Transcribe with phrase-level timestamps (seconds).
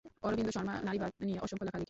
[0.23, 1.79] অরবিন্দ শর্মা নারীবাদ নিয়ে অসংখ্য লেখা লিখেন।